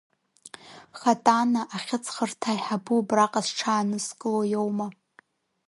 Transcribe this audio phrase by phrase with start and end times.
[0.99, 4.87] Хатана ахьыҵхырҭа аиҳабы убраҟа зҽаанызкыло иоума.